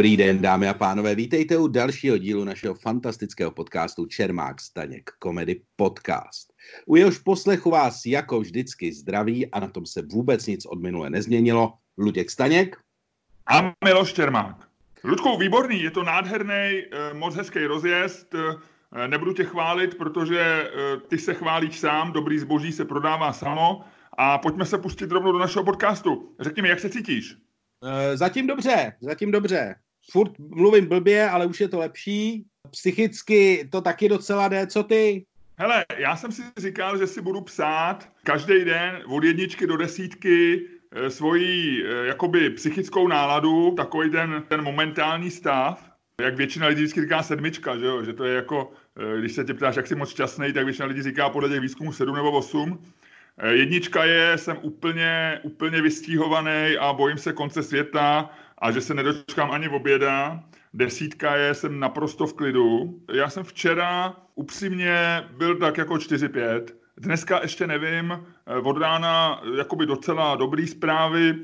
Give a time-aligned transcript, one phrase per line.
[0.00, 5.60] Dobrý den, dámy a pánové, vítejte u dalšího dílu našeho fantastického podcastu Čermák Staněk Comedy
[5.76, 6.52] Podcast.
[6.86, 11.10] U jehož poslechu vás jako vždycky zdraví a na tom se vůbec nic od minule
[11.10, 11.72] nezměnilo.
[11.98, 12.76] Luděk Staněk.
[13.46, 14.68] A Miloš Čermák.
[15.04, 18.34] Ludku, výborný, je to nádherný, eh, moc hezký rozjezd.
[18.34, 23.84] Eh, nebudu tě chválit, protože eh, ty se chválíš sám, dobrý zboží se prodává samo.
[24.18, 26.34] A pojďme se pustit rovnou do našeho podcastu.
[26.40, 27.36] Řekni mi, jak se cítíš?
[28.14, 29.74] Zatím dobře, zatím dobře.
[30.10, 32.44] Furt mluvím blbě, ale už je to lepší.
[32.70, 34.66] Psychicky to taky docela jde.
[34.66, 35.24] Co ty?
[35.56, 40.66] Hele, já jsem si říkal, že si budu psát každý den od jedničky do desítky
[40.92, 47.00] Eh, svoji eh, jakoby psychickou náladu, takový ten, ten momentální stav, jak většina lidí vždycky
[47.00, 48.04] říká sedmička, že, jo?
[48.04, 50.86] že to je jako, eh, když se tě ptáš, jak jsi moc šťastný, tak většina
[50.86, 52.82] lidí říká podle těch výzkumů sedm nebo osm.
[53.50, 58.30] Jednička je, jsem úplně, úplně vystíhovaný a bojím se konce světa
[58.60, 60.44] a že se nedočkám ani v oběda.
[60.74, 63.00] Desítka je, jsem naprosto v klidu.
[63.12, 66.64] Já jsem včera upřímně byl tak jako 4-5
[67.00, 71.34] Dneska ještě nevím, eh, od rána jakoby docela dobrý zprávy.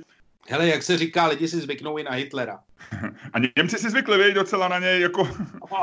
[0.49, 2.59] Hele, jak se říká, lidi si zvyknou i na Hitlera.
[3.33, 5.29] A Němci si zvykli, viď, docela na něj, jako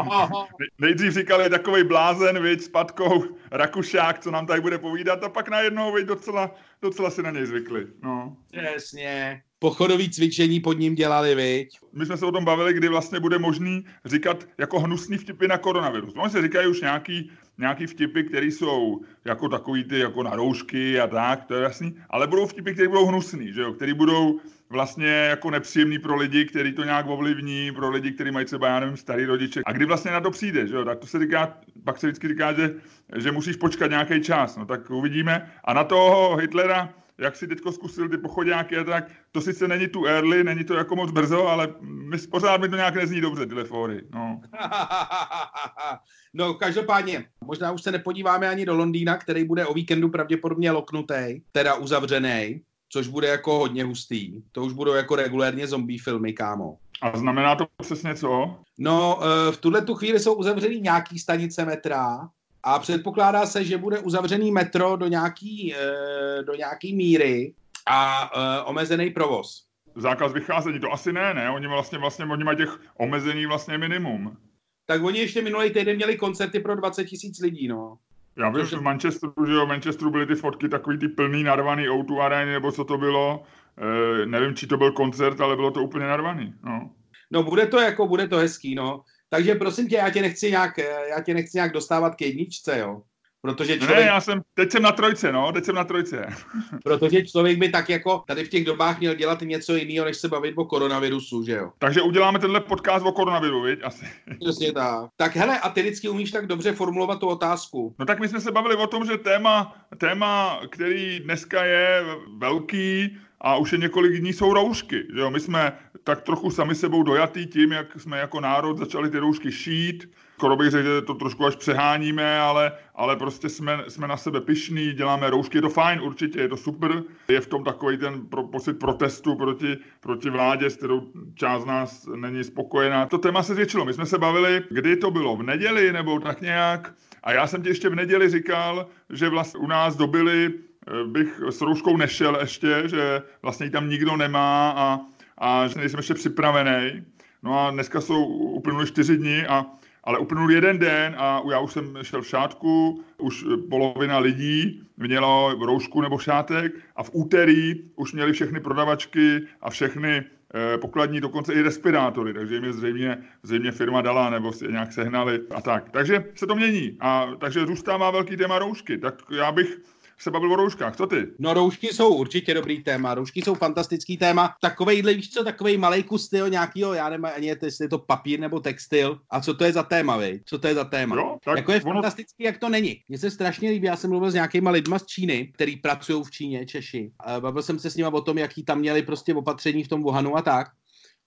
[0.79, 5.49] nejdřív říkali takový blázen, viď, s patkou, Rakušák, co nám tady bude povídat, a pak
[5.49, 6.51] najednou, viď, docela,
[6.83, 8.37] docela si na něj zvykli, no.
[8.53, 11.79] Jasně, pochodový cvičení pod ním dělali, viď?
[11.93, 15.57] My jsme se o tom bavili, kdy vlastně bude možný říkat jako hnusný vtipy na
[15.57, 16.13] koronavirus.
[16.17, 20.99] Oni se říkají už nějaký, nějaký vtipy, které jsou jako takový ty jako na roušky
[20.99, 24.39] a tak, to je jasný, ale budou vtipy, které budou hnusný, že jo, které budou
[24.73, 28.79] vlastně jako nepříjemný pro lidi, kteří to nějak ovlivní, pro lidi, kteří mají třeba, já
[28.79, 29.61] nevím, starý rodiče.
[29.65, 30.85] A kdy vlastně na to přijde, že jo?
[30.85, 32.75] tak to se říká, pak se vždycky říká, že,
[33.17, 35.51] že musíš počkat nějaký čas, no tak uvidíme.
[35.63, 39.87] A na toho Hitlera, jak si teďko zkusil ty pochodáky a tak, to sice není
[39.87, 43.45] tu early, není to jako moc brzo, ale my, pořád mi to nějak nezní dobře,
[43.45, 44.01] tyhle fóry.
[44.13, 44.41] No.
[46.33, 51.41] no, každopádně, možná už se nepodíváme ani do Londýna, který bude o víkendu pravděpodobně loknutý,
[51.51, 52.61] teda uzavřený,
[52.93, 54.43] což bude jako hodně hustý.
[54.51, 56.77] To už budou jako regulérně zombie filmy, kámo.
[57.01, 58.55] A znamená to přesně co?
[58.77, 62.29] No, eh, v tuhle tu chvíli jsou uzavřený nějaký stanice metra,
[62.63, 67.53] a předpokládá se, že bude uzavřený metro do nějaký, eh, do nějaký míry
[67.89, 69.65] a eh, omezený provoz.
[69.95, 71.49] Zákaz vycházení, to asi ne, ne?
[71.49, 74.37] Oni vlastně, vlastně oni mají těch omezení vlastně minimum.
[74.85, 77.97] Tak oni ještě minulý týden měli koncerty pro 20 tisíc lidí, no.
[78.37, 81.43] Já vím, že v Manchesteru, že jo, v Manchesteru byly ty fotky takový ty plný,
[81.43, 83.43] narvaný O2 arény, nebo co to bylo.
[83.77, 86.91] E, nevím, či to byl koncert, ale bylo to úplně narvaný, no.
[87.31, 89.03] No bude to jako, bude to hezký, no.
[89.29, 90.77] Takže prosím tě, já tě nechci nějak,
[91.09, 93.01] já tě nechci nějak dostávat k jedničce, jo.
[93.45, 93.99] Protože člověk...
[93.99, 96.25] Ne, já jsem, teď jsem na trojce, no, teď jsem na trojce.
[96.83, 100.27] protože člověk by tak jako tady v těch dobách měl dělat něco jiného, než se
[100.27, 101.71] bavit o koronavirusu, že jo.
[101.79, 104.05] Takže uděláme tenhle podcast o koronaviru, viď, asi.
[104.39, 105.09] Přesně tak.
[105.17, 107.95] Tak hele, a ty vždycky umíš tak dobře formulovat tu otázku.
[107.99, 112.05] No tak my jsme se bavili o tom, že téma, téma, který dneska je
[112.37, 115.03] velký, a už je několik dní jsou roušky.
[115.15, 115.29] Jo?
[115.29, 119.51] My jsme tak trochu sami sebou dojatý tím, jak jsme jako národ začali ty roušky
[119.51, 120.09] šít.
[120.33, 124.41] Skoro bych řekl, že to trošku až přeháníme, ale, ale prostě jsme, jsme na sebe
[124.41, 127.03] pišní, děláme roušky, je to fajn, určitě, je to super.
[127.27, 132.09] Je v tom takový ten pro, pocit protestu proti, proti vládě, s kterou část nás
[132.15, 133.05] není spokojená.
[133.05, 133.85] To téma se zvětšilo.
[133.85, 136.93] My jsme se bavili, kdy to bylo, v neděli nebo tak nějak.
[137.23, 140.53] A já jsem ti ještě v neděli říkal, že vlastně u nás dobili
[140.87, 144.99] Eh, bych s rouškou nešel ještě, že vlastně ji tam nikdo nemá a,
[145.37, 147.05] a že nejsem ještě připravený.
[147.43, 149.65] No a dneska jsou uplynuly čtyři dny, a,
[150.03, 155.53] ale uplynul jeden den a já už jsem šel v šátku, už polovina lidí měla
[155.53, 161.53] roušku nebo šátek a v úterý už měli všechny prodavačky a všechny eh, pokladní, dokonce
[161.53, 165.89] i respirátory, takže jim je zřejmě, zřejmě firma dala nebo si nějak sehnali a tak.
[165.89, 168.97] Takže se to mění a takže zůstává velký téma roušky.
[168.97, 169.79] Tak já bych
[170.17, 171.27] se bavil o rouškách, co ty?
[171.39, 174.55] No roušky jsou určitě dobrý téma, roušky jsou fantastický téma.
[174.61, 178.39] Takovejhle, víš co, takovej malej kus tyho nějakýho, já nevím ani jestli je to papír
[178.39, 179.19] nebo textil.
[179.29, 180.41] A co to je za téma, vej?
[180.45, 181.15] Co to je za téma?
[181.15, 181.93] Jo, tak jako je ono...
[181.93, 182.97] fantastický, jak to není.
[183.07, 186.31] Mně se strašně líbí, já jsem mluvil s nějakýma lidma z Číny, který pracují v
[186.31, 187.11] Číně, Češi.
[187.39, 190.37] Bavil jsem se s nimi o tom, jaký tam měli prostě opatření v tom Wuhanu
[190.37, 190.67] a tak.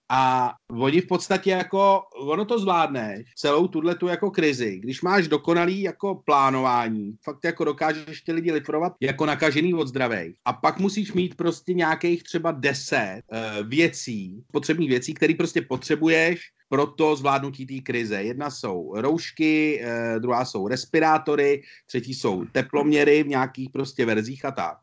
[0.08, 5.28] A oni v podstatě jako, ono to zvládneš, celou tuhle tu jako krizi, když máš
[5.28, 10.34] dokonalý jako plánování, fakt jako dokážeš ty lidi liprovat jako nakažený od zdravej.
[10.44, 16.40] A pak musíš mít prostě nějakých třeba deset uh, věcí, potřebných věcí, které prostě potřebuješ
[16.68, 18.22] pro to zvládnutí té krize.
[18.22, 24.50] Jedna jsou roušky, uh, druhá jsou respirátory, třetí jsou teploměry v nějakých prostě verzích a
[24.50, 24.78] tak.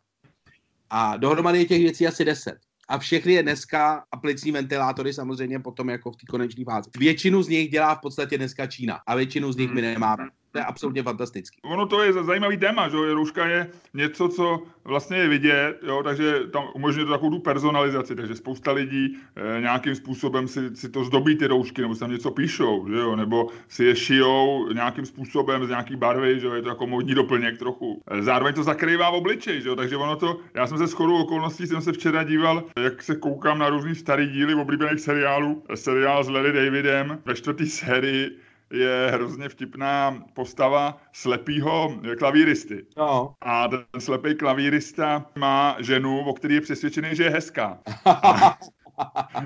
[0.90, 2.58] A dohromady je těch věcí asi deset.
[2.88, 6.90] A všechny je dneska a plicní ventilátory samozřejmě potom jako v té konečné fázi.
[6.98, 10.30] Většinu z nich dělá v podstatě dneska Čína a většinu z nich my nemáme.
[10.54, 11.58] To je absolutně fantastický.
[11.64, 16.40] Ono to je zajímavý téma, že rouška je něco, co vlastně je vidět, jo, takže
[16.54, 21.04] tam umožňuje to takovou tu personalizaci, takže spousta lidí e, nějakým způsobem si, si to
[21.04, 25.06] zdobí ty roušky, nebo si tam něco píšou, že jo, nebo si je šijou nějakým
[25.06, 28.02] způsobem z nějaký barvy, že jo, je to jako modní doplněk trochu.
[28.08, 31.18] E, zároveň to zakrývá v obličej, že jo, takže ono to, já jsem se shodou
[31.18, 36.24] okolností, jsem se včera díval, jak se koukám na různý starý díly oblíbených seriálů, seriál
[36.24, 38.43] s Larry Davidem ve čtvrtý sérii,
[38.74, 42.86] je hrozně vtipná postava slepýho klavíristy.
[42.98, 43.36] No.
[43.42, 47.80] A ten slepý klavírista má ženu, o který je přesvědčený, že je hezká.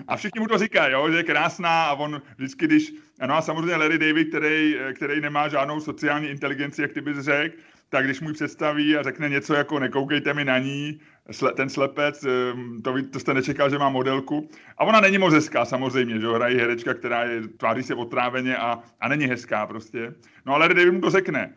[0.07, 2.93] A, všichni mu to říkají, jo, že je krásná a on vždycky, když...
[3.27, 7.57] No a samozřejmě Larry David, který, který nemá žádnou sociální inteligenci, jak ty bys řekl,
[7.89, 10.99] tak když mu představí a řekne něco jako nekoukejte mi na ní,
[11.55, 14.49] ten slepec, ehm, to, to jste nečekal, že má modelku.
[14.77, 18.79] A ona není moc hezká samozřejmě, že hrají herečka, která je, tváří se otráveně a,
[19.01, 20.13] a není hezká prostě.
[20.45, 21.53] No ale Larry David mu to řekne.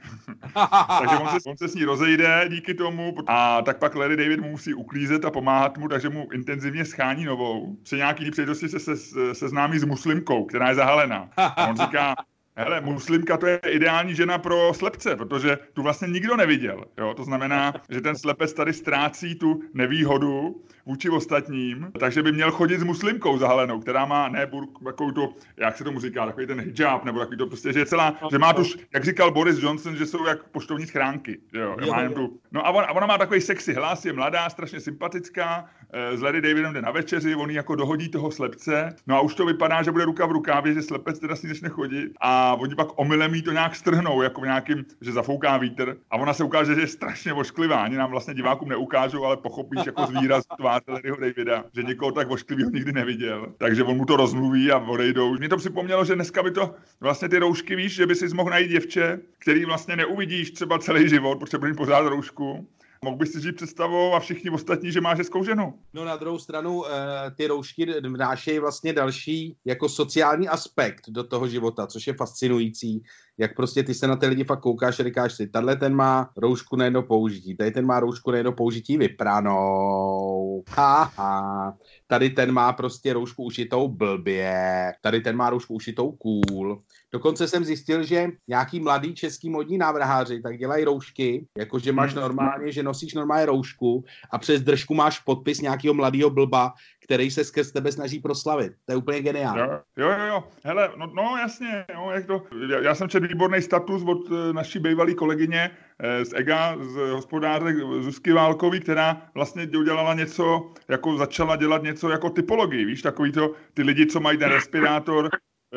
[1.00, 4.40] takže on se, on se s ní rozejde díky tomu a tak pak Larry David
[4.40, 7.76] mu musí uklízet a pomáhat mu, takže mu intenzivně schání novou.
[7.82, 11.30] Při nějaký příležitosti se, se, se seznámí s muslimkou, která je zahalená.
[11.36, 12.14] A on říká,
[12.56, 16.84] Hele, muslimka to je ideální žena pro slepce, protože tu vlastně nikdo neviděl.
[16.98, 17.14] Jo?
[17.14, 22.80] To znamená, že ten slepec tady ztrácí tu nevýhodu vůči ostatním, takže by měl chodit
[22.80, 26.60] s muslimkou zahalenou, která má ne burk, takovou to, jak se tomu říká, takový ten
[26.60, 28.62] hijab, nebo takový to prostě, že je celá, že má tu,
[28.94, 31.38] jak říkal Boris Johnson, že jsou jak poštovní schránky.
[31.52, 31.76] Jo?
[31.80, 34.80] Jo, má tu, no a, on, a ona má takový sexy hlas, je mladá, strašně
[34.80, 35.70] sympatická,
[36.14, 39.46] s Larry Davidem jde na večeři, on jako dohodí toho slepce, no a už to
[39.46, 42.88] vypadá, že bude ruka v rukávě, že slepec teda si začne chodit a oni pak
[42.96, 46.80] omylem jí to nějak strhnou, jako nějakým, že zafouká vítr a ona se ukáže, že
[46.80, 47.82] je strašně ošklivá.
[47.82, 52.12] Ani nám vlastně divákům neukážou, ale pochopíš jako z výrazu tváře Larryho Davida, že někoho
[52.12, 53.52] tak ošklivého nikdy neviděl.
[53.58, 55.38] Takže on mu to rozmluví a odejdou.
[55.38, 58.50] Mně to připomnělo, že dneska by to vlastně ty roušky víš, že by si mohl
[58.50, 62.68] najít děvče, který vlastně neuvidíš třeba celý život, protože pořád roušku
[63.04, 65.74] Mohl bys si říct představu a všichni ostatní, že máš hezkou ženu.
[65.94, 66.90] No na druhou stranu e,
[67.30, 73.02] ty roušky vnášejí vlastně další jako sociální aspekt do toho života, což je fascinující,
[73.38, 76.30] jak prostě ty se na ty lidi fakt koukáš a říkáš si, tenhle ten má
[76.36, 81.76] roušku na jedno použití, tady ten má roušku na jedno použití vypranou, haha,
[82.06, 86.82] tady ten má prostě roušku ušitou blbě, tady ten má roušku ušitou cool.
[87.12, 92.22] Dokonce jsem zjistil, že nějaký mladý český modní návrháři tak dělají roušky, jakože máš hmm.
[92.22, 96.72] normálně, že nosíš normálně roušku a přes držku máš podpis nějakého mladého blba,
[97.04, 98.72] který se skrz tebe snaží proslavit.
[98.86, 99.60] To je úplně geniální.
[99.96, 100.44] Jo, jo, jo.
[100.64, 104.52] Hele, no, no jasně, jo, jak to, já, já jsem četl výborný status od uh,
[104.52, 111.16] naší bývalé kolegyně uh, z EGA, z hospodáře Zuzky Válkový, která vlastně udělala něco, jako
[111.16, 115.30] začala dělat něco jako typologii, víš, takový to, ty lidi, co mají ten respirátor,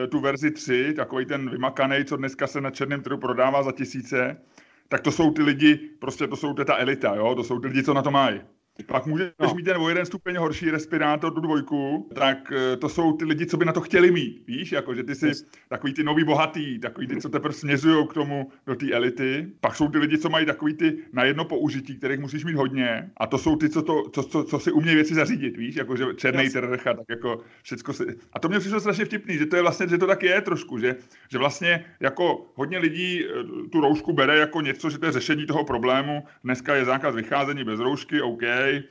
[0.09, 4.41] tu verzi 3, takový ten vymakaný, co dneska se na černém trhu prodává za tisíce,
[4.87, 7.83] tak to jsou ty lidi, prostě to jsou ta elita, jo, to jsou ty lidi,
[7.83, 8.41] co na to mají.
[8.85, 9.53] Pak můžeš no.
[9.53, 13.45] mít ten o jeden stupeň horší respirátor, tu dvojku, tak eh, to jsou ty lidi,
[13.45, 15.45] co by na to chtěli mít, víš, jako že ty jsi yes.
[15.69, 19.47] takový ty nový bohatý, takový ty, co teprve směřují k tomu do té elity.
[19.59, 23.11] Pak jsou ty lidi, co mají takový ty na jedno použití, kterých musíš mít hodně.
[23.17, 25.95] A to jsou ty, co, to, co, co, co si umějí věci zařídit, víš, jako
[25.95, 26.53] že černý yes.
[26.53, 28.03] trh a tak jako všecko si...
[28.33, 30.79] A to mě přišlo strašně vtipný, že to je vlastně, že to tak je trošku,
[30.79, 30.95] že,
[31.31, 35.45] že vlastně jako hodně lidí eh, tu roušku bere jako něco, že to je řešení
[35.45, 36.23] toho problému.
[36.43, 38.43] Dneska je zákaz vycházení bez roušky, OK,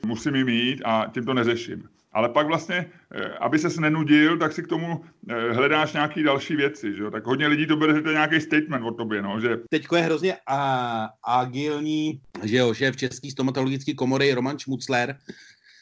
[0.05, 1.89] musím ji mít a tím to neřeším.
[2.13, 6.55] Ale pak vlastně, eh, aby ses nenudil, tak si k tomu eh, hledáš nějaké další
[6.55, 6.95] věci.
[6.95, 7.11] Že?
[7.11, 9.21] Tak hodně lidí to bere, že to je nějaký statement o tobě.
[9.21, 9.57] No, že...
[9.69, 15.17] Teďko je hrozně a, agilní, že jo, šéf České stomatologické komory Roman Šmucler,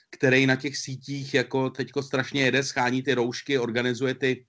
[0.10, 4.46] který na těch sítích jako teďko strašně jede, schání ty roušky, organizuje ty,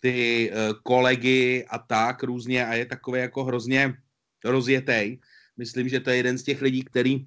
[0.00, 3.94] ty uh, kolegy a tak různě a je takový jako hrozně
[4.44, 5.18] rozjetej.
[5.56, 7.26] Myslím, že to je jeden z těch lidí, který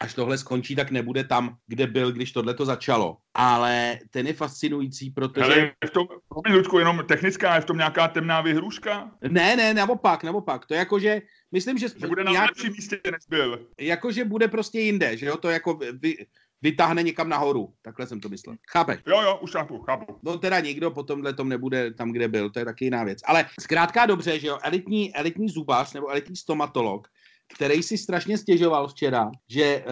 [0.00, 3.16] až tohle skončí, tak nebude tam, kde byl, když tohle to začalo.
[3.34, 5.44] Ale ten je fascinující, protože...
[5.44, 6.06] Ale je v tom,
[6.50, 9.10] Ludku, jenom technická, je v tom nějaká temná vyhruška?
[9.28, 10.66] Ne, ne, naopak, naopak.
[10.66, 11.88] To je jako, že myslím, že...
[11.88, 13.66] Že bude na nějak, lepším místě, než byl.
[13.80, 16.26] Jakože bude prostě jinde, že jo, to jako vy,
[16.62, 17.72] vytáhne někam nahoru.
[17.82, 18.56] Takhle jsem to myslel.
[18.70, 19.00] Chápeš?
[19.06, 20.18] Jo, jo, už chápu, chápu.
[20.22, 23.18] No teda nikdo po tomhle tom nebude tam, kde byl, to je taky jiná věc.
[23.24, 27.08] Ale zkrátka dobře, že jo, elitní, elitní zubař nebo elitní stomatolog
[27.54, 29.84] který si strašně stěžoval včera, že e,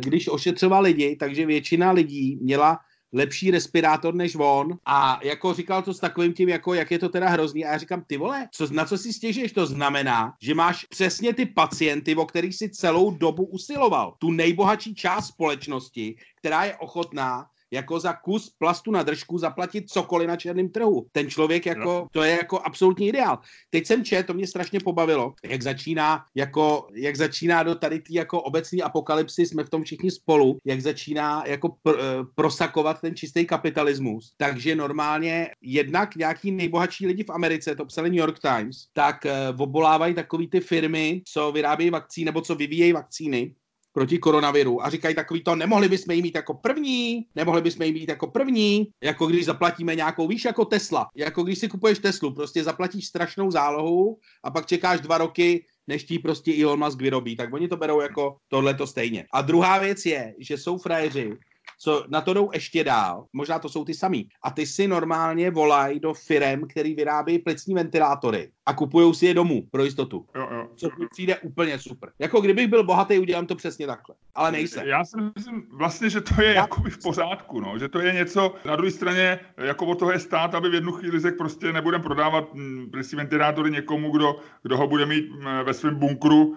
[0.00, 2.78] když ošetřoval lidi, takže většina lidí měla
[3.14, 7.08] lepší respirátor než on a jako říkal to s takovým tím, jako jak je to
[7.08, 10.54] teda hrozný a já říkám, ty vole, co, na co si stěžuješ, to znamená, že
[10.54, 14.14] máš přesně ty pacienty, o kterých si celou dobu usiloval.
[14.18, 20.28] Tu nejbohatší část společnosti, která je ochotná jako za kus plastu na držku zaplatit cokoliv
[20.28, 21.06] na černém trhu.
[21.12, 22.06] Ten člověk jako, no.
[22.12, 23.38] to je jako absolutní ideál.
[23.70, 28.12] Teď jsem čet, to mě strašně pobavilo, jak začíná jako, jak začíná do tady té
[28.12, 32.02] jako obecní apokalypsy, jsme v tom všichni spolu, jak začíná jako pr, eh,
[32.34, 34.34] prosakovat ten čistý kapitalismus.
[34.36, 39.62] Takže normálně jednak nějaký nejbohatší lidi v Americe, to psali New York Times, tak uh,
[39.62, 43.54] obolávají takový ty firmy, co vyrábějí vakcíny nebo co vyvíjejí vakcíny
[43.94, 44.84] proti koronaviru.
[44.84, 48.26] A říkají takový to, nemohli bychom jí mít jako první, nemohli bychom jí mít jako
[48.26, 53.06] první, jako když zaplatíme nějakou, víš, jako Tesla, jako když si kupuješ Teslu, prostě zaplatíš
[53.06, 57.68] strašnou zálohu a pak čekáš dva roky, než ti prostě Elon Musk vyrobí, tak oni
[57.68, 59.24] to berou jako tohle to stejně.
[59.32, 61.32] A druhá věc je, že jsou frajeři,
[61.78, 64.28] co na to jdou ještě dál, možná to jsou ty samý.
[64.42, 69.34] A ty si normálně volají do firem, který vyrábí plicní ventilátory a kupují si je
[69.34, 70.26] domů pro jistotu.
[70.34, 70.68] Jo, jo.
[70.76, 72.10] Co mi přijde úplně super.
[72.18, 74.16] Jako kdybych byl bohatý, udělám to přesně takhle.
[74.34, 74.88] Ale nejsem.
[74.88, 77.78] Já si myslím vlastně, že to je jakoby v pořádku, no.
[77.78, 80.92] že to je něco, na druhé straně, jako od toho je stát, aby v jednu
[80.92, 85.44] chvíli řekl, prostě nebudem prodávat mm, plicní ventilátory někomu, kdo, kdo ho bude mít mm,
[85.64, 86.56] ve svém bunkru,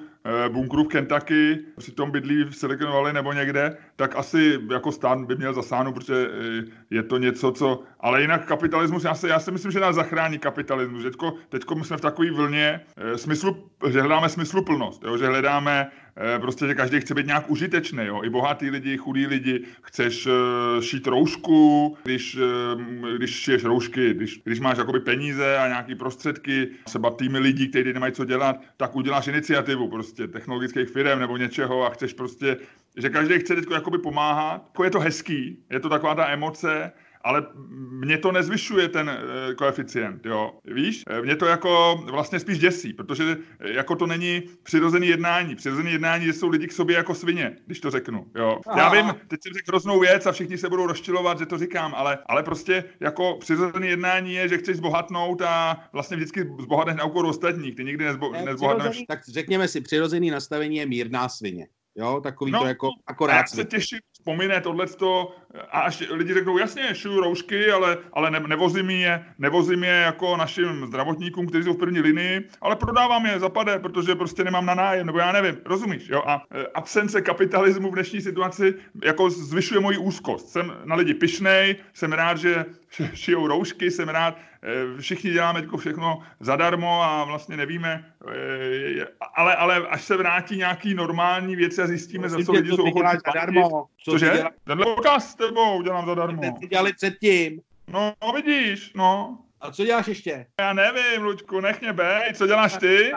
[0.49, 5.35] bunkru v Kentucky, přitom bydlí v Silicon Valley nebo někde, tak asi jako stát by
[5.35, 7.83] měl zasáhnout, protože eh, je to něco, co...
[7.99, 11.03] Ale jinak kapitalismus, já si, já si myslím, že nás zachrání kapitalismus.
[11.03, 15.17] Teďko, teďko jsme v takové vlně eh, smyslu, že hledáme smysluplnost, jo?
[15.17, 16.06] že hledáme Eh,
[16.39, 18.21] prostě, že každý chce být nějak užitečný, jo?
[18.23, 20.33] i bohatý lidi, chudí lidi, chceš uh,
[20.81, 22.81] šít roušku, když, uh,
[23.17, 27.93] když šiješ roušky, když, když máš jakoby peníze a nějaký prostředky, třeba týmy lidí, kteří
[27.93, 32.57] nemají co dělat, tak uděláš iniciativu prostě technologických firm nebo něčeho a chceš prostě,
[32.97, 36.91] že každý chce teď jakoby pomáhat, jako je to hezký, je to taková ta emoce,
[37.27, 37.47] ale
[37.91, 40.59] mě to nezvyšuje ten e, koeficient, jo.
[40.65, 45.55] Víš, eh, mě to jako vlastně spíš děsí, protože eh, jako to není přirozený jednání.
[45.55, 48.59] Přirozený jednání že jsou lidi k sobě jako svině, když to řeknu, jo.
[48.77, 51.93] Já vím, teď jsem řekl hroznou věc a všichni se budou rozčilovat, že to říkám,
[51.95, 57.05] ale, ale prostě jako přirozený jednání je, že chceš zbohatnout a vlastně vždycky zbohatneš na
[57.05, 59.03] úkor ostatních, ty nikdy nezbo, ne, nezbohatneš.
[59.07, 61.67] Tak řekněme si, přirozený nastavení je mírná svině.
[61.97, 63.37] Jo, takový no, to jako akorát.
[63.37, 65.35] Já se těším, vzpomíne tohleto
[65.71, 70.37] a až lidi řeknou, jasně, šuju roušky, ale, ale ne, nevozím, je, nevozím je jako
[70.37, 74.75] našim zdravotníkům, kteří jsou v první linii, ale prodávám je zapade, protože prostě nemám na
[74.75, 76.23] nájem, nebo já nevím, rozumíš, jo?
[76.25, 78.73] A e, absence kapitalismu v dnešní situaci
[79.03, 80.49] jako zvyšuje moji úzkost.
[80.49, 82.65] Jsem na lidi pišnej, jsem rád, že
[83.13, 89.55] šijou roušky, jsem rád, e, všichni děláme jako všechno zadarmo a vlastně nevíme, e, ale,
[89.55, 93.85] ale až se vrátí nějaký normální věci a zjistíme, za co lidi jsou ochotní zadarmo.
[94.03, 94.43] Cože?
[94.63, 96.41] Tenhle podcast tebou dělám zadarmo.
[96.41, 97.61] Ten ty dělali předtím.
[97.87, 99.39] No, no, vidíš, no.
[99.61, 100.45] A co děláš ještě?
[100.59, 102.33] Já nevím, Luďku, nech mě bej.
[102.33, 103.11] Co děláš ty?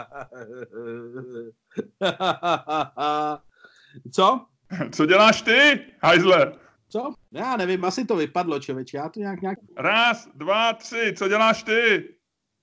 [4.12, 4.46] co?
[4.92, 6.52] Co děláš ty, hajzle?
[6.88, 7.14] Co?
[7.32, 8.96] Já nevím, asi to vypadlo, člověče.
[8.96, 9.58] Já to nějak nějak...
[9.76, 12.08] Raz, dva, tři, co děláš ty?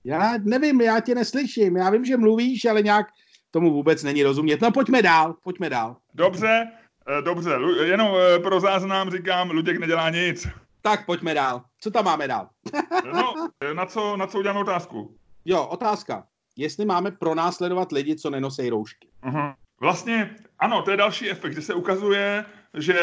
[0.04, 1.76] Já nevím, já tě neslyším.
[1.76, 3.06] Já vím, že mluvíš, ale nějak
[3.50, 4.60] tomu vůbec není rozumět.
[4.60, 5.96] No pojďme dál, pojďme dál.
[6.14, 6.68] Dobře,
[7.20, 7.50] dobře,
[7.84, 10.48] jenom eh, pro záznam říkám, Luděk nedělá nic.
[10.82, 11.62] Tak pojďme dál.
[11.80, 12.48] Co tam máme dál?
[13.12, 13.34] no,
[13.74, 15.16] na co, na co uděláme otázku?
[15.44, 16.26] Jo, otázka.
[16.56, 19.08] Jestli máme pronásledovat lidi, co nenosí roušky.
[19.22, 19.54] Uh-huh.
[19.80, 22.98] Vlastně, ano, to je další efekt, že se ukazuje, že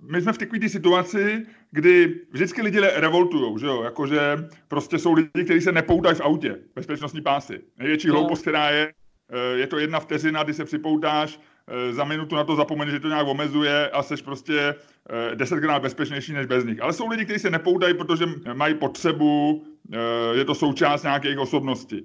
[0.00, 5.44] my jsme v takové situaci, kdy vždycky lidi revoltují, že jo, jakože prostě jsou lidi,
[5.44, 7.60] kteří se nepoutají v autě, bezpečnostní pásy.
[7.78, 8.14] Největší no.
[8.14, 8.92] hloupost, která je,
[9.32, 11.55] eh, je to jedna vteřina, kdy se připoutáš, eh,
[11.90, 14.74] za minutu na to zapomeneš, že to nějak omezuje a seš prostě
[15.10, 16.82] eh, desetkrát bezpečnější než bez nich.
[16.82, 19.64] Ale jsou lidi, kteří se nepoutají, protože mají potřebu,
[20.32, 22.02] je to součást nějaké osobnosti.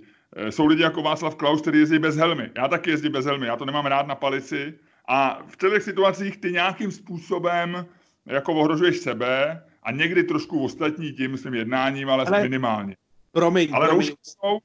[0.49, 2.49] Jsou lidi jako Václav Klaus, který jezdí bez helmy.
[2.57, 4.73] Já taky jezdím bez helmy, já to nemám rád na palici.
[5.07, 7.85] A v těch situacích ty nějakým způsobem
[8.25, 12.95] jako ohrožuješ sebe a někdy trošku ostatní tím svým jednáním, ale, ale minimálně.
[13.31, 14.07] Promiň, ale promiň.
[14.07, 14.59] Roušky, jsou,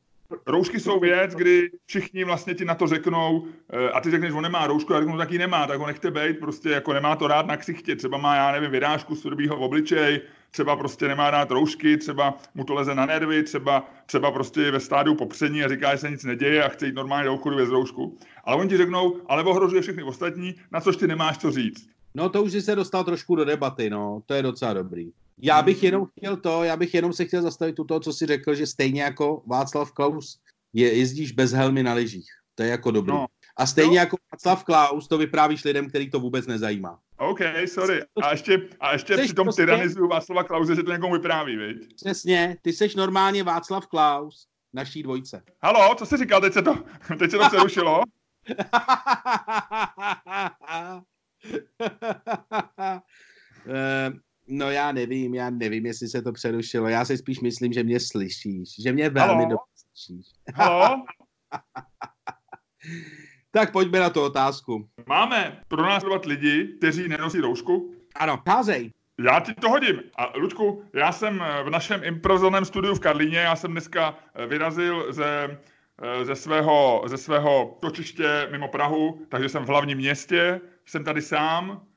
[0.47, 4.42] roušky jsou věc, kdy všichni vlastně ti na to řeknou eh, a ty řekneš, on
[4.42, 7.47] nemá roušku, a řeknu, taky nemá, tak ho nechte být, prostě jako nemá to rád
[7.47, 11.97] na ksichtě, třeba má, já nevím, vyrážku sudobího v obličej, třeba prostě nemá rád roušky,
[11.97, 15.92] třeba mu to leze na nervy, třeba, třeba prostě je ve stádiu popření a říká,
[15.92, 18.18] že se nic neděje a chce jít normálně do obchodu bez roušku.
[18.45, 21.88] Ale oni ti řeknou, ale ohrožuje všechny ostatní, na což ty nemáš co říct.
[22.14, 25.12] No to už jsi se dostal trošku do debaty, no, to je docela dobrý.
[25.42, 28.26] Já bych jenom chtěl to, já bych jenom se chtěl zastavit u toho, co jsi
[28.26, 30.40] řekl, že stejně jako Václav Klaus
[30.72, 32.26] je, jezdíš bez helmy na lyžích.
[32.54, 33.12] To je jako dobrý.
[33.12, 33.26] No.
[33.56, 34.00] A stejně no.
[34.00, 36.98] jako Václav Klaus to vyprávíš lidem, který to vůbec nezajímá.
[37.18, 38.02] OK, sorry.
[38.22, 39.62] A ještě, a ještě při tom prostě...
[39.62, 41.94] tyranizu Václava Klause, že to někomu vypráví, viď?
[41.94, 45.42] Přesně, ty seš normálně Václav Klaus, naší dvojce.
[45.62, 46.74] Halo, co jsi říkal, teď se to,
[47.18, 48.02] teď se to přerušilo?
[53.68, 54.12] Eh,
[54.48, 56.88] No já nevím, já nevím, jestli se to přerušilo.
[56.88, 58.68] Já si spíš myslím, že mě slyšíš.
[58.82, 60.26] Že mě velmi dobře slyšíš.
[60.54, 61.04] Halo?
[63.50, 64.88] tak pojďme na tu otázku.
[65.06, 67.94] Máme pro nás lidi, kteří nenosí roušku?
[68.14, 68.92] Ano, házej.
[69.24, 70.02] Já ti to hodím.
[70.16, 75.58] A Lučku, já jsem v našem improvizovaném studiu v Karlíně, já jsem dneska vyrazil ze,
[76.22, 81.80] ze, svého, ze svého točiště mimo Prahu, takže jsem v hlavním městě, jsem tady sám,
[81.80, 81.95] Eh,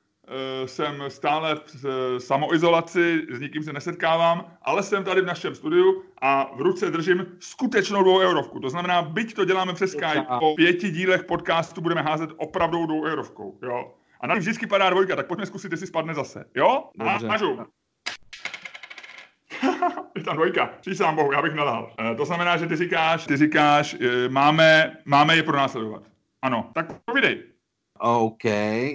[0.66, 6.04] jsem stále v eh, samoizolaci, s nikým se nesetkávám, ale jsem tady v našem studiu
[6.22, 8.60] a v ruce držím skutečnou dvou eurovku.
[8.60, 13.06] To znamená, byť to děláme přes Skype, po pěti dílech podcastu budeme házet opravdu dvou
[13.06, 13.60] eurovkou.
[13.62, 13.94] Jo?
[14.22, 16.46] A na vždycky padá dvojka, tak pojďme zkusit, jestli spadne zase.
[16.56, 16.90] Jo?
[17.00, 17.60] A mažu.
[20.16, 20.70] je tam dvojka.
[20.82, 21.94] Přísám bohu, já bych nadal.
[22.12, 23.96] E, to znamená, že ty říkáš, ty říkáš,
[24.30, 26.04] máme, máme je pronásledovat.
[26.42, 27.44] Ano, tak povídej.
[28.00, 28.44] OK.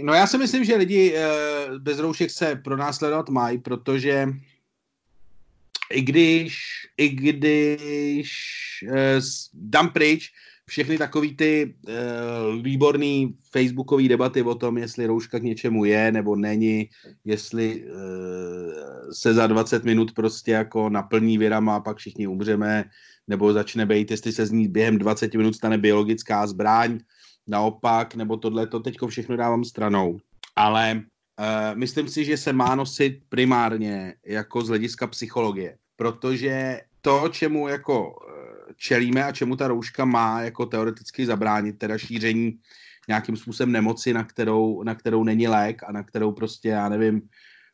[0.03, 4.29] No já si myslím, že lidi uh, bez roušek se pronásledovat mají, protože
[5.91, 6.57] i když,
[6.97, 8.31] i když
[8.89, 9.23] uh,
[9.55, 10.33] dám pryč
[10.67, 16.37] všechny takový ty uh, výborný facebookové debaty o tom, jestli rouška k něčemu je nebo
[16.37, 16.89] není,
[17.25, 22.85] jestli uh, se za 20 minut prostě jako naplní věrama a pak všichni umřeme,
[23.29, 26.99] nebo začne být, jestli se z ní během 20 minut stane biologická zbraň,
[27.47, 30.21] naopak, nebo tohle to teď všechno dávám stranou.
[30.57, 37.29] Ale uh, myslím si, že se má nosit primárně jako z hlediska psychologie, protože to,
[37.29, 42.59] čemu jako eh, čelíme a čemu ta rouška má jako teoreticky zabránit, teda šíření
[43.09, 47.23] nějakým způsobem nemoci, na kterou, na kterou není lék a na kterou prostě, já nevím,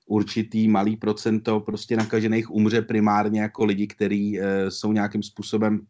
[0.06, 5.84] určitý malý procento prostě nakažených umře primárně jako lidi, kteří uh, jsou nějakým způsobem uh,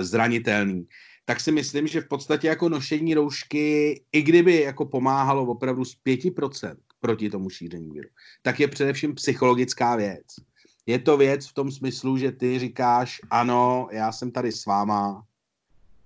[0.00, 0.86] zranitelní
[1.24, 5.96] tak si myslím, že v podstatě jako nošení roušky, i kdyby jako pomáhalo opravdu z
[6.06, 8.08] 5% proti tomu šíření viru,
[8.42, 10.26] tak je především psychologická věc.
[10.86, 15.24] Je to věc v tom smyslu, že ty říkáš, ano, já jsem tady s váma,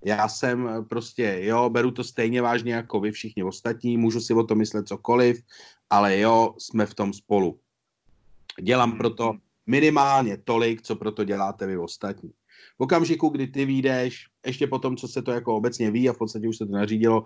[0.05, 4.43] já jsem prostě, jo, beru to stejně vážně jako vy všichni ostatní, můžu si o
[4.43, 5.41] to myslet cokoliv,
[5.89, 7.59] ale jo, jsme v tom spolu.
[8.61, 9.33] Dělám proto
[9.67, 12.31] minimálně tolik, co proto děláte vy ostatní
[12.77, 16.13] v okamžiku, kdy ty výjdeš, ještě po tom, co se to jako obecně ví a
[16.13, 17.23] v podstatě už se to nařídilo,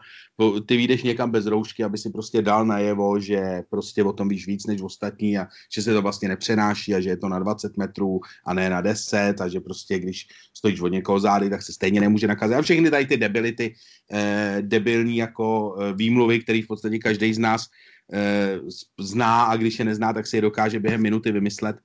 [0.65, 4.47] ty výjdeš někam bez roušky, aby si prostě dal najevo, že prostě o tom víš
[4.47, 7.77] víc než ostatní a že se to vlastně nepřenáší a že je to na 20
[7.77, 11.73] metrů a ne na 10 a že prostě když stojíš od někoho zády, tak se
[11.73, 12.57] stejně nemůže nakazit.
[12.57, 13.73] A všechny tady ty debility,
[14.11, 17.67] eh, debilní jako eh, výmluvy, který v podstatě každý z nás
[18.13, 18.59] eh,
[18.99, 21.75] zná a když je nezná, tak si je dokáže během minuty vymyslet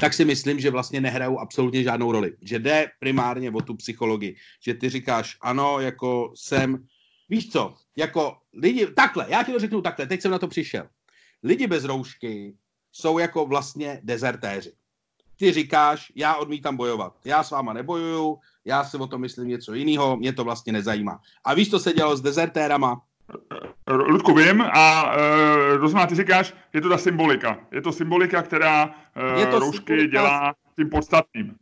[0.00, 2.36] tak si myslím, že vlastně nehrajou absolutně žádnou roli.
[2.42, 4.36] Že jde primárně o tu psychologii.
[4.62, 6.86] Že ty říkáš, ano, jako jsem,
[7.28, 10.88] víš co, jako lidi, takhle, já ti to řeknu takhle, teď jsem na to přišel.
[11.42, 12.54] Lidi bez roušky
[12.92, 14.72] jsou jako vlastně dezertéři.
[15.36, 17.16] Ty říkáš, já odmítám bojovat.
[17.24, 21.20] Já s váma nebojuju, já si o tom myslím něco jiného, mě to vlastně nezajímá.
[21.44, 23.02] A víš, co se dělo s dezertérama?
[23.88, 25.12] Ludku, vím a
[25.84, 27.66] e, znamená, ty říkáš, je to ta symbolika.
[27.72, 30.10] Je to symbolika, která e, je to roušky symbolika...
[30.10, 31.54] dělá tím podstatným.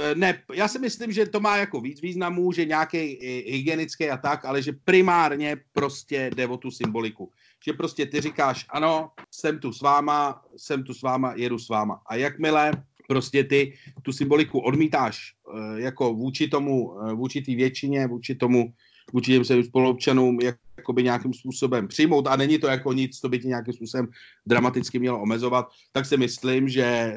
[0.00, 4.16] E, ne, já si myslím, že to má jako víc významů, že nějaký hygienický a
[4.16, 7.30] tak, ale že primárně prostě jde o tu symboliku.
[7.64, 11.68] Že prostě ty říkáš, ano, jsem tu s váma, jsem tu s váma, jedu s
[11.68, 12.00] váma.
[12.06, 12.72] A jakmile
[13.08, 15.34] prostě ty tu symboliku odmítáš
[15.76, 18.72] jako vůči tomu, vůči té většině, vůči tomu
[19.12, 23.38] vůči svým spoluobčanům jak, jakoby nějakým způsobem přijmout a není to jako nic, co by
[23.38, 24.08] ti nějakým způsobem
[24.46, 27.14] dramaticky mělo omezovat, tak si myslím, že e,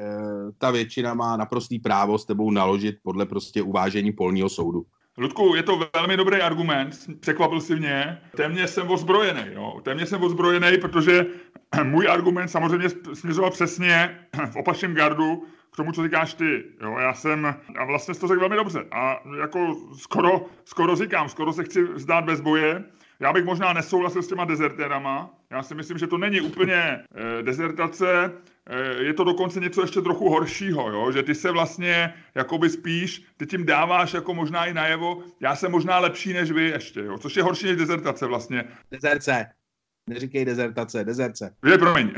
[0.58, 4.86] ta většina má naprostý právo s tebou naložit podle prostě uvážení polního soudu.
[5.17, 8.21] Ludku, je to velmi dobrý argument, překvapil si mě.
[8.38, 9.82] Téměř jsem ozbrojený, jo.
[9.84, 11.25] Téměř jsem ozbrojený, protože
[11.83, 14.19] můj argument samozřejmě směřoval přesně
[14.51, 16.63] v opačném gardu k tomu, co říkáš ty.
[16.81, 18.86] Jo, já jsem, a vlastně jsi to řekl velmi dobře.
[18.91, 22.83] A jako skoro, skoro říkám, skoro se chci vzdát bez boje.
[23.19, 25.33] Já bych možná nesouhlasil s těma dezertérama.
[25.51, 27.03] Já si myslím, že to není úplně e,
[27.43, 28.31] dezertace,
[28.65, 31.12] e, je to dokonce něco ještě trochu horšího, jo?
[31.12, 35.71] že ty se vlastně jakoby spíš, ty tím dáváš jako možná i najevo, já jsem
[35.71, 37.17] možná lepší než vy ještě, jo?
[37.17, 38.63] což je horší než dezertace vlastně.
[38.91, 39.45] Dezerce.
[40.10, 41.56] Neříkej dezertace, dezerce.
[41.66, 42.12] Je, promiň.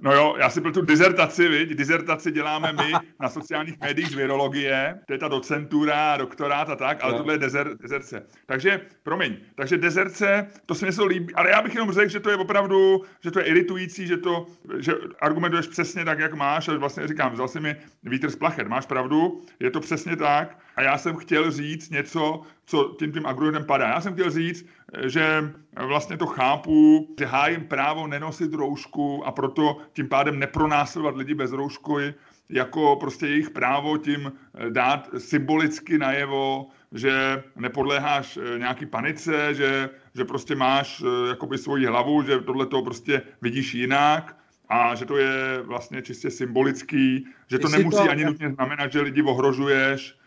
[0.00, 1.74] No jo, já si byl tu dizertaci, viď?
[1.74, 6.98] Dizertaci děláme my na sociálních médiích z virologie, to je ta docentura, doktorát a tak,
[7.02, 7.18] ale no.
[7.18, 8.26] tohle je dezer, dezerce.
[8.46, 12.20] Takže, promiň, takže dezerce, to se mi se líbí, ale já bych jenom řekl, že
[12.20, 14.46] to je opravdu, že to je iritující, že to,
[14.78, 18.68] že argumentuješ přesně tak, jak máš, a vlastně říkám, vzal si mi vítr z plachet,
[18.68, 23.26] máš pravdu, je to přesně tak, a já jsem chtěl říct něco, co tím tím
[23.26, 23.88] argumentem padá.
[23.88, 24.66] Já jsem chtěl říct,
[25.06, 25.52] že
[25.86, 31.52] vlastně to chápu, že hájím právo nenosit roušku a proto tím pádem nepronásilovat lidi bez
[31.52, 32.14] roušky,
[32.48, 34.32] jako prostě jejich právo tím
[34.68, 41.86] dát symbolicky najevo, že nepodléháš eh, nějaký panice, že, že prostě máš eh, jakoby svoji
[41.86, 44.36] hlavu, že tohle to prostě vidíš jinak
[44.68, 48.10] a že to je vlastně čistě symbolický, že to nemusí to...
[48.10, 50.21] ani nutně znamenat, že lidi ohrožuješ, eh,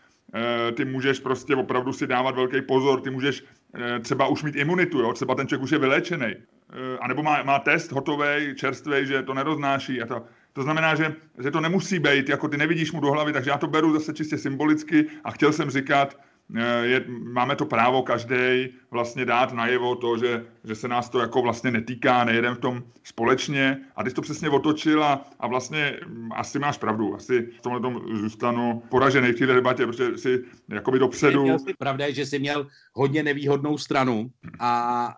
[0.74, 3.44] ty můžeš prostě opravdu si dávat velký pozor, ty můžeš
[4.02, 5.12] třeba už mít imunitu, jo?
[5.12, 6.34] třeba ten člověk už je vyléčený,
[7.00, 11.50] anebo má, má test hotový, čerstvý, že to neroznáší a to, to znamená, že, že
[11.50, 14.38] to nemusí být, jako ty nevidíš mu do hlavy, takže já to beru zase čistě
[14.38, 16.25] symbolicky a chtěl jsem říkat, Eh,
[16.82, 21.42] je, máme to právo každý vlastně dát najevo to, že, že se nás to jako
[21.42, 23.78] vlastně netýká, nejedem v tom společně.
[23.96, 27.60] A ty jsi to přesně otočil a, a vlastně mm, asi máš pravdu, asi v
[27.60, 31.56] tomhle tom zůstanu poražený v této debatě, protože si jakoby dopředu...
[31.78, 34.30] Pravda je, že jsi měl hodně nevýhodnou stranu
[34.60, 35.08] a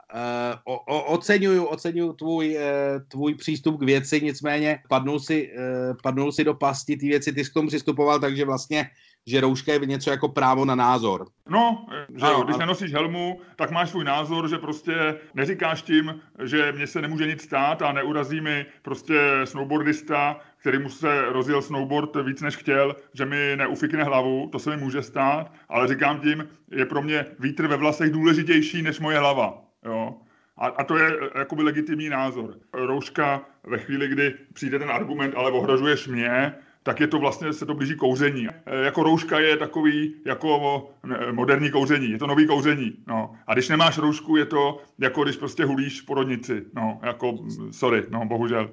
[0.64, 6.32] uh, o, oceňuju, oceňuju tvůj, uh, tvůj přístup k věci, nicméně padnul si, uh, padnul
[6.32, 8.90] si do pasti ty věci, ty jsi k tomu přistupoval, takže vlastně
[9.26, 11.26] že rouška je něco jako právo na názor.
[11.48, 16.20] No, že ano, jo, když nenosíš helmu, tak máš svůj názor, že prostě neříkáš tím,
[16.44, 21.62] že mě se nemůže nic stát a neurazí mi prostě snowboardista, který mu se rozjel
[21.62, 26.20] snowboard víc než chtěl, že mi neufikne hlavu, to se mi může stát, ale říkám
[26.20, 29.62] tím, je pro mě vítr ve vlasech důležitější než moje hlava.
[29.84, 30.14] Jo?
[30.56, 32.54] A, a to je jakoby legitimní názor.
[32.72, 36.54] Rouška ve chvíli, kdy přijde ten argument, ale ohrožuješ mě,
[36.88, 38.48] tak je to vlastně, se to blíží kouření.
[38.48, 40.90] E, jako rouška je takový jako
[41.32, 42.92] moderní kouření, je to nový kouření.
[43.06, 43.36] No.
[43.46, 46.64] A když nemáš roušku, je to jako když prostě hulíš porodnici.
[46.74, 47.38] No, jako,
[47.70, 48.70] sorry, no, bohužel.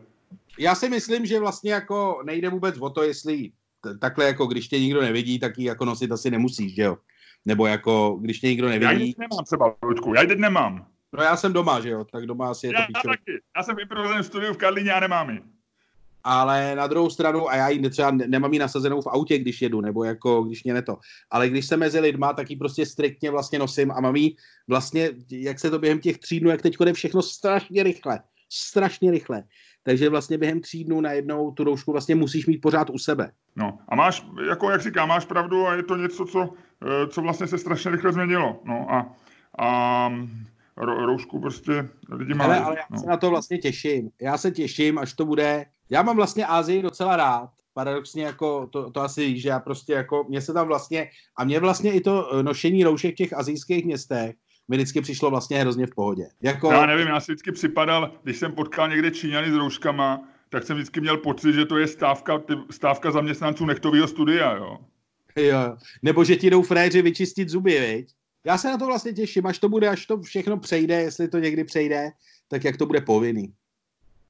[0.60, 3.52] Já si myslím, že vlastně jako nejde vůbec o to, jestli
[4.00, 6.98] takhle jako když tě nikdo nevidí, tak ji jako nosit asi nemusíš, že jo?
[7.46, 9.10] Nebo jako když tě nikdo nevidí.
[9.10, 10.86] Já teď nemám třeba roušku, já ji teď nemám.
[11.18, 13.64] No já jsem doma, že jo, tak doma asi je já, to Já taky, já
[13.64, 13.76] jsem
[14.22, 15.55] v studiu v Karlíně a nemám ji
[16.26, 19.82] ale na druhou stranu, a já ji třeba nemám ji nasazenou v autě, když jedu,
[19.82, 20.98] nebo jako když mě to.
[21.32, 24.36] Ale když jsem mezi lidma, tak ji prostě striktně vlastně nosím a mám ji
[24.68, 28.20] vlastně, jak se to během těch tří dnů, jak teď jde všechno strašně rychle.
[28.50, 29.44] Strašně rychle.
[29.84, 33.32] Takže vlastně během tří dnů najednou tu roušku vlastně musíš mít pořád u sebe.
[33.56, 36.50] No a máš, jako jak říkám, máš pravdu a je to něco, co,
[36.84, 38.62] eh, co vlastně se strašně rychle změnilo.
[38.64, 39.16] No a,
[39.60, 40.10] a
[40.78, 42.50] roušku prostě lidi mají.
[42.50, 43.00] Ale, ale já no.
[43.00, 44.10] se na to vlastně těším.
[44.22, 48.92] Já se těším, až to bude já mám vlastně Ázii docela rád, paradoxně jako, to,
[48.92, 52.02] to asi víš, že já prostě jako, mě se tam vlastně, a mě vlastně i
[52.02, 54.36] to nošení roušek v těch azijských městech,
[54.68, 56.28] mi vždycky přišlo vlastně hrozně v pohodě.
[56.42, 56.72] Jako...
[56.72, 60.76] Já nevím, já si vždycky připadal, když jsem potkal někde Číňany s rouškama, tak jsem
[60.76, 64.78] vždycky měl pocit, že to je stávka, stávka zaměstnanců nechtového studia, jo.
[65.36, 68.14] Jo, nebo že ti jdou fréři vyčistit zuby, viď?
[68.46, 71.40] Já se na to vlastně těším, až to bude, až to všechno přejde, jestli to
[71.40, 72.10] někdy přejde,
[72.48, 73.54] tak jak to bude povinný.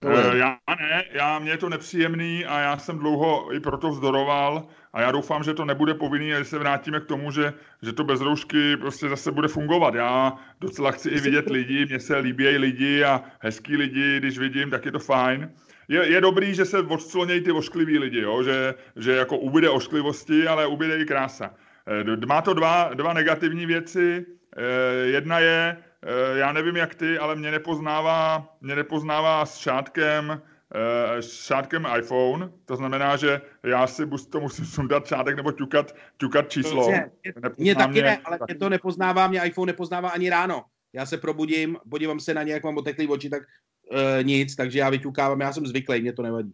[0.03, 4.67] Uh, já ne, já, mě je to nepříjemný a já jsem dlouho i proto vzdoroval
[4.93, 7.93] a já doufám, že to nebude povinný a že se vrátíme k tomu, že, že
[7.93, 9.95] to bez roušky prostě zase bude fungovat.
[9.95, 14.69] Já docela chci i vidět lidi, mně se líbí lidi a hezký lidi, když vidím,
[14.69, 15.51] tak je to fajn.
[15.87, 18.43] Je, je dobrý, že se odsklonějí ty oškliví lidi, jo?
[18.43, 21.53] Že, že jako ubyde ošklivosti, ale ubyde i krása.
[21.87, 24.25] Eh, má to dva, dva negativní věci.
[24.57, 25.94] Eh, jedna je, Eh,
[26.35, 30.41] já nevím jak ty, ale mě nepoznává, mě nepoznává s šátkem,
[30.75, 35.51] eh, s šátkem iPhone, to znamená, že já si buď to musím sundat šátek nebo
[35.51, 36.87] ťukat, ťukat číslo.
[36.87, 37.09] Mě,
[37.57, 38.53] mě taky mě, ne, ale taky.
[38.53, 40.63] mě to nepoznává, mě iPhone nepoznává ani ráno.
[40.93, 43.43] Já se probudím, podívám se na ně, jak mám oteklý oči, tak
[43.91, 46.53] uh, nic, takže já vyťukávám, já jsem zvyklý, mě to nevadí.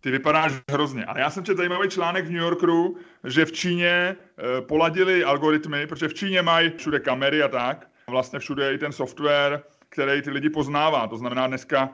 [0.00, 1.04] Ty vypadáš hrozně.
[1.04, 5.86] A já jsem četl zajímavý článek v New Yorku, že v Číně uh, poladili algoritmy,
[5.86, 10.22] protože v Číně mají všude kamery a tak, vlastně všude je i ten software, který
[10.22, 11.06] ty lidi poznává.
[11.06, 11.90] To znamená dneska,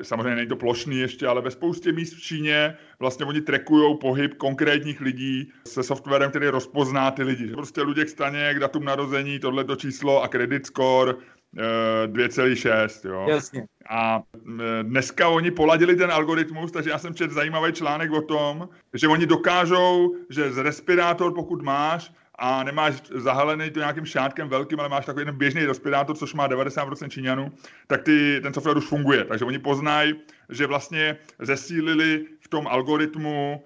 [0.00, 3.98] e, samozřejmě není to plošný ještě, ale ve spoustě míst v Číně vlastně oni trekují
[3.98, 7.46] pohyb konkrétních lidí se softwarem, který rozpozná ty lidi.
[7.46, 11.14] Prostě Luděk Staněk, datum narození, tohleto číslo a credit score,
[11.54, 13.04] 2,6.
[13.04, 13.26] Eh, jo.
[13.28, 13.66] Jasně.
[13.88, 14.22] A
[14.60, 19.08] eh, dneska oni poladili ten algoritmus, takže já jsem četl zajímavý článek o tom, že
[19.08, 22.12] oni dokážou, že z respirátor, pokud máš,
[22.42, 26.48] a nemáš zahalený to nějakým šátkem velkým, ale máš takový ten běžný respirátor, což má
[26.48, 27.52] 90% Číňanů,
[27.86, 29.24] tak ty, ten software už funguje.
[29.24, 30.14] Takže oni poznají,
[30.48, 33.64] že vlastně zesílili v tom algoritmu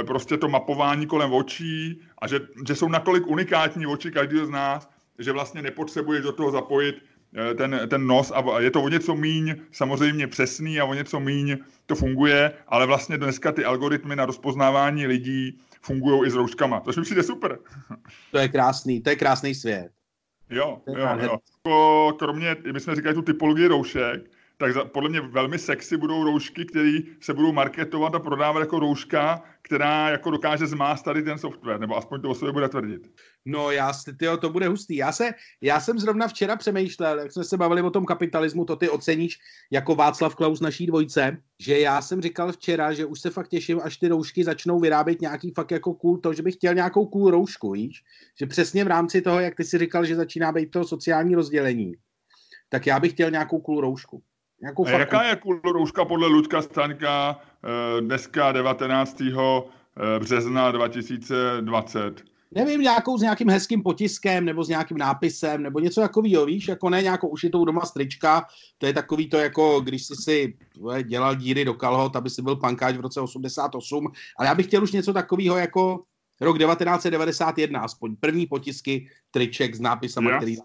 [0.00, 4.50] e, prostě to mapování kolem očí a že, že jsou natolik unikátní oči každého z
[4.50, 6.96] nás, že vlastně nepotřebuješ do toho zapojit
[7.36, 11.20] eh, ten, ten nos a je to o něco míň samozřejmě přesný a o něco
[11.20, 16.80] míň to funguje, ale vlastně dneska ty algoritmy na rozpoznávání lidí fungují i s rouškama,
[16.80, 17.58] To mi přijde super.
[18.30, 19.92] To je krásný, to je krásný svět.
[20.50, 21.38] Jo, jo, jo.
[21.64, 24.30] Jako, kromě, my jsme říkali tu typologii roušek,
[24.62, 28.78] tak za, podle mě velmi sexy budou roušky, které se budou marketovat a prodávat jako
[28.78, 33.10] rouška, která jako dokáže zmást tady ten software, nebo aspoň to o sobě bude tvrdit.
[33.44, 34.96] No já, tyjo, to bude hustý.
[34.96, 38.76] Já, se, já jsem zrovna včera přemýšlel, jak jsme se bavili o tom kapitalismu, to
[38.76, 39.38] ty oceníš
[39.70, 43.80] jako Václav Klaus naší dvojce, že já jsem říkal včera, že už se fakt těším,
[43.84, 47.30] až ty roušky začnou vyrábět nějaký fakt jako cool, to, že bych chtěl nějakou cool
[47.30, 48.02] roušku, víš?
[48.38, 51.92] Že přesně v rámci toho, jak ty si říkal, že začíná být to sociální rozdělení,
[52.68, 54.22] tak já bych chtěl nějakou cool roušku.
[54.62, 55.00] Nějakou fakt...
[55.00, 59.20] Jaká je cool rouška podle Ludka Staňka eh, dneska 19.
[59.20, 62.32] Eh, března 2020?
[62.54, 66.90] nevím, nějakou s nějakým hezkým potiskem nebo s nějakým nápisem nebo něco takového, víš, jako
[66.90, 68.46] ne nějakou ušitou doma strička,
[68.78, 70.56] to je takový to jako, když jsi si
[71.02, 74.06] dělal díry do kalhot, aby si byl pankáč v roce 88,
[74.38, 76.02] ale já bych chtěl už něco takového jako
[76.40, 80.36] rok 1991, aspoň první potisky triček s nápisem, yes.
[80.36, 80.56] který...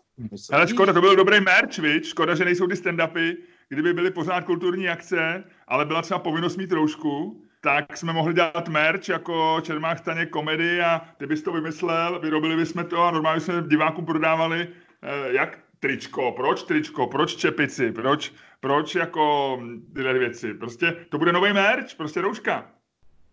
[0.52, 2.08] Ale škoda, to byl dobrý merch, víš?
[2.08, 3.36] Škoda, že nejsou ty stand-upy,
[3.70, 8.68] kdyby byly pořád kulturní akce, ale byla třeba povinnost mít roušku, tak jsme mohli dělat
[8.68, 13.42] merch jako Čermák staně komedy a ty bys to vymyslel, vyrobili bychom to a normálně
[13.42, 14.68] jsme divákům prodávali
[15.02, 19.58] eh, jak tričko, proč tričko, proč čepici, proč, proč jako
[19.96, 20.54] tyhle věci.
[20.54, 22.72] Prostě to bude nový merch, prostě rouška.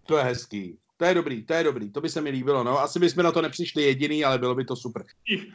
[0.07, 0.79] To je hezký.
[0.97, 2.81] To je dobrý, to je dobrý, to by se mi líbilo, no.
[2.81, 5.03] Asi bychom na to nepřišli jediný, ale bylo by to super.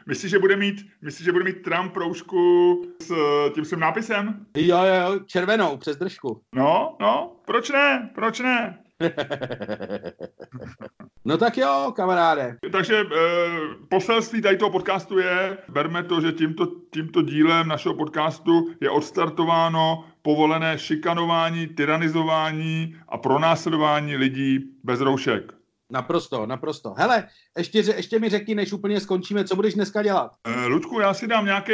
[0.08, 3.13] Myslíš, že bude mít, myslíš, že bude mít Trump roušku s
[3.56, 4.45] tím svým nápisem?
[4.58, 6.41] Jo, jo, červenou, přes držku.
[6.56, 8.84] No, no, proč ne, proč ne?
[11.25, 12.57] no tak jo, kamaráde.
[12.71, 13.05] Takže e,
[13.89, 20.05] poselství tady toho podcastu je, berme to, že tímto, tímto dílem našeho podcastu je odstartováno
[20.21, 25.59] povolené šikanování, tyranizování a pronásledování lidí bez roušek.
[25.91, 26.93] Naprosto, naprosto.
[26.97, 30.32] Hele, ještě, ještě mi řekni, než úplně skončíme, co budeš dneska dělat?
[30.43, 31.73] E, Ludku, já si dám nějaký,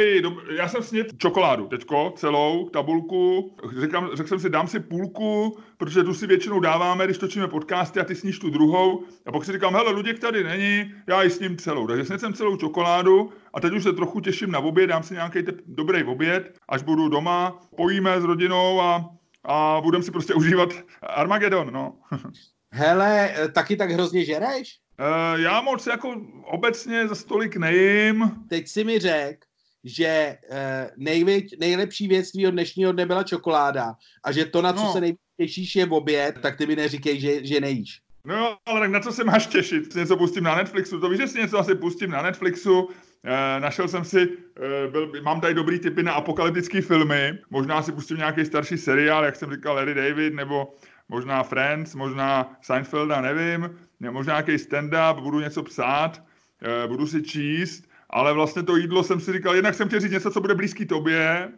[0.56, 3.56] já jsem snět čokoládu teďko, celou tabulku.
[3.80, 8.00] Říkám, řekl jsem si, dám si půlku, protože tu si většinou dáváme, když točíme podcasty
[8.00, 9.04] a ty sníš tu druhou.
[9.26, 11.86] A pak si říkám, hele, Luděk tady není, já ji sním celou.
[11.86, 15.14] Takže snět jsem celou čokoládu a teď už se trochu těším na oběd, dám si
[15.14, 19.10] nějaký dobrý oběd, až budu doma, pojíme s rodinou a,
[19.44, 20.68] a budeme si prostě užívat
[21.02, 21.98] Armagedon, no.
[22.76, 24.78] Hele, eh, taky tak hrozně žereš?
[25.00, 28.30] Uh, já moc jako obecně za stolik nejím.
[28.48, 29.44] Teď si mi řek,
[29.84, 30.56] že uh,
[30.96, 34.92] nejvěť, nejlepší věc tvýho dnešního dne byla čokoláda a že to, na co no.
[34.92, 38.00] se nejvíc těšíš, je v oběd, tak ty mi neříkej, že, že nejíš.
[38.24, 39.92] No, ale tak na co se máš těšit?
[39.92, 42.88] Si něco pustím na Netflixu, to víš, že si něco asi pustím na Netflixu.
[43.24, 47.92] E, našel jsem si, e, byl, mám tady dobrý typy na apokalyptické filmy, možná si
[47.92, 50.74] pustím nějaký starší seriál, jak jsem říkal, Larry David, nebo
[51.08, 53.70] možná Friends, možná Seinfelda, nevím,
[54.10, 56.22] možná nějaký stand-up, budu něco psát,
[56.62, 60.12] eh, budu si číst, ale vlastně to jídlo jsem si říkal, jednak jsem chtěl říct
[60.12, 61.48] něco, co bude blízký tobě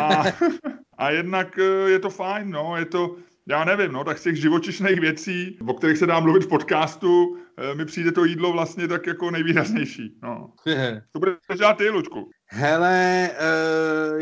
[0.00, 0.24] a,
[0.98, 3.16] a jednak eh, je to fajn, no, je to,
[3.48, 7.36] já nevím, no, tak z těch živočišných věcí, o kterých se dá mluvit v podcastu,
[7.56, 10.52] eh, mi přijde to jídlo vlastně tak jako nejvýraznější, no.
[11.12, 12.30] to bude dělat ty, Lučku.
[12.54, 13.36] Hele, uh,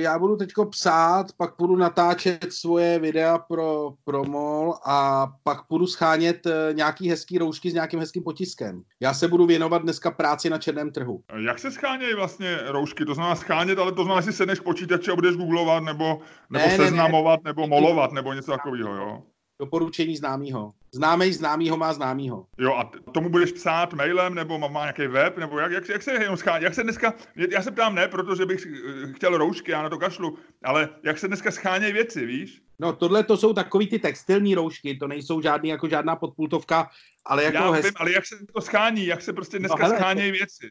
[0.00, 5.86] já budu teďko psát, pak budu natáčet svoje videa pro, pro MOL a pak budu
[5.86, 8.82] schánět uh, nějaký hezký roušky s nějakým hezkým potiskem.
[9.00, 11.22] Já se budu věnovat dneska práci na černém trhu.
[11.44, 13.04] Jak se schánějí vlastně roušky?
[13.04, 16.20] To znamená schánět, ale to znamená, že si sedneš k počítači a budeš googlovat, nebo,
[16.50, 17.50] nebo ne, seznamovat, ne, ne.
[17.50, 19.22] nebo molovat, nebo něco takového, jo?
[19.60, 20.72] Doporučení známýho.
[20.92, 22.46] Známý známýho má známýho.
[22.58, 26.12] Jo, a tomu budeš psát mailem, nebo má nějaký web, nebo jak, jak, jak se
[26.12, 27.14] jenom schání, jak se dneska,
[27.50, 31.18] já se ptám ne, protože bych eh, chtěl roušky, já na to kašlu, ale jak
[31.18, 32.62] se dneska schánějí věci, víš?
[32.78, 36.90] No tohle to jsou takový ty textilní roušky, to nejsou žádný jako žádná podpultovka,
[37.24, 37.84] ale jako Já hez...
[37.84, 40.70] vím, ale jak se to schání, jak se prostě dneska no, schánějí věci?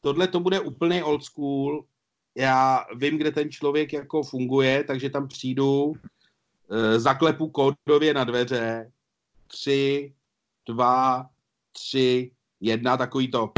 [0.00, 1.84] Tohle to bude úplný old school,
[2.36, 5.94] já vím, kde ten člověk jako funguje, takže tam přijdu,
[6.70, 8.90] Eh, zaklepu kódově na dveře,
[9.48, 10.12] tři,
[10.66, 11.26] dva,
[11.72, 12.30] tři,
[12.60, 13.52] jedna, takový to.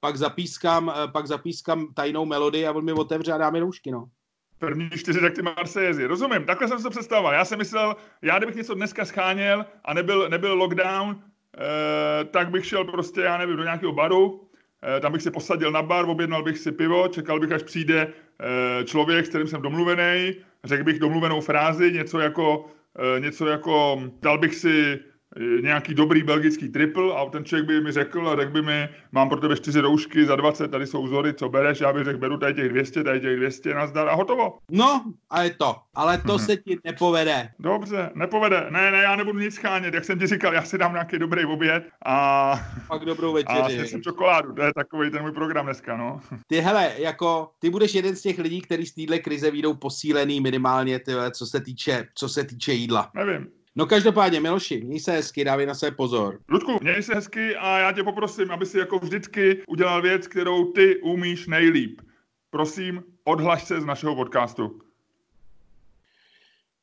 [0.00, 3.90] Pak zapískám, eh, pak zapískám tajnou melodii a on mi otevře a dá mi roušky,
[3.90, 4.08] no.
[4.58, 6.06] První čtyři takty Marsejezi.
[6.06, 7.32] Rozumím, takhle jsem se představoval.
[7.32, 11.22] Já jsem myslel, já kdybych něco dneska scháněl a nebyl, nebyl lockdown,
[11.56, 14.48] eh, tak bych šel prostě, já nevím, do nějakého baru,
[14.82, 18.12] eh, tam bych si posadil na bar, objednal bych si pivo, čekal bych, až přijde
[18.40, 20.34] Eh, člověk, s kterým jsem domluvený,
[20.66, 22.66] řekl bych domluvenou frázi, něco jako,
[23.16, 24.98] eh, něco jako dal bych si
[25.60, 29.28] nějaký dobrý belgický triple a ten člověk by mi řekl a řekl by mi, mám
[29.28, 32.38] pro tebe čtyři roušky za 20, tady jsou vzory, co bereš, já bych řekl, beru
[32.38, 34.58] tady těch 200, tady těch 200, nazdar a hotovo.
[34.70, 35.76] No, a je to.
[35.94, 36.46] Ale to mm-hmm.
[36.46, 37.48] se ti nepovede.
[37.58, 38.66] Dobře, nepovede.
[38.70, 41.44] Ne, ne, já nebudu nic schánět, jak jsem ti říkal, já si dám nějaký dobrý
[41.44, 42.60] oběd a...
[42.88, 43.80] Pak dobrou večeři.
[43.80, 46.20] A jsem čokoládu, to je takový ten můj program dneska, no.
[46.46, 50.40] Ty hele, jako, ty budeš jeden z těch lidí, kteří z téhle krize výjdou posílený
[50.40, 53.10] minimálně, ty, co se týče, co se týče jídla.
[53.14, 53.46] Nevím.
[53.78, 56.40] No každopádně, Miloši, měj se hezky, dávej na sebe pozor.
[56.48, 60.72] Ludku, měj se hezky a já tě poprosím, aby si jako vždycky udělal věc, kterou
[60.72, 62.00] ty umíš nejlíp.
[62.50, 64.80] Prosím, odhlaš se z našeho podcastu.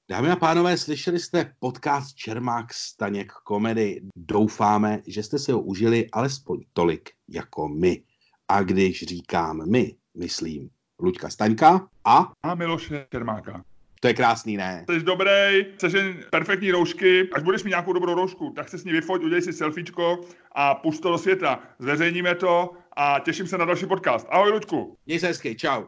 [0.10, 4.02] Dámy a pánové, slyšeli jste podcast Čermák Staněk komedy.
[4.16, 8.04] Doufáme, že jste si ho užili alespoň tolik jako my.
[8.48, 12.32] A když říkám my, myslím Luďka Staňka a...
[12.44, 13.64] A Miloše Čermáka.
[14.04, 14.86] To je krásný, ne?
[14.92, 17.30] Jsi dobrý, jen perfektní roušky.
[17.34, 20.76] Až budeš mít nějakou dobrou roušku, tak se s ní vyfoť, udělej si selfiečko a
[20.76, 21.60] pust to do světa.
[21.80, 24.28] Zveřejníme to a těším se na další podcast.
[24.30, 24.98] Ahoj, Luďku.
[25.06, 25.84] Měj se hezky, čau.